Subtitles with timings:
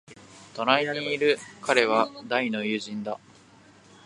[0.55, 3.19] 隣にいる彼は大の友人だ。